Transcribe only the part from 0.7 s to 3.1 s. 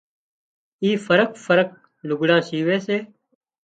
اي فرق فرق لگھڙان شيوي سي